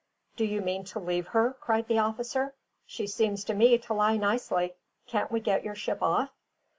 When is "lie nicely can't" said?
3.93-5.29